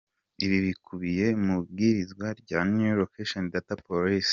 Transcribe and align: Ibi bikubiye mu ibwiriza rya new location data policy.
Ibi 0.45 0.57
bikubiye 0.65 1.25
mu 1.43 1.55
ibwiriza 1.63 2.27
rya 2.41 2.59
new 2.73 2.93
location 3.01 3.43
data 3.53 3.73
policy. 3.87 4.29